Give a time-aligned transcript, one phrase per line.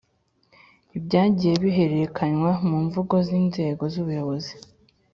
[0.97, 4.53] Ibyagiye bihererekanywa mu mvugo z inzego z ubuyobozi